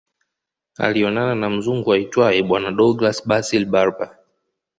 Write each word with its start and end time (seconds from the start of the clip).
Alionana 0.77 1.35
na 1.35 1.49
mzungu 1.49 1.93
aitwae 1.93 2.41
bwana 2.43 2.71
Douglas 2.71 3.17
Basil 3.27 3.65
Berber 3.65 4.17